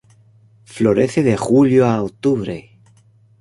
[0.65, 2.71] Florece de julio a octubre.